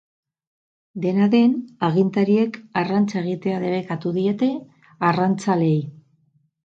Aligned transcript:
Dena 1.03 1.27
den, 1.33 1.51
agintariek 1.89 2.57
arrantza 2.83 3.17
egitea 3.21 3.61
debekatu 3.67 4.15
diete 4.17 4.49
arrantzaleei. 5.11 5.81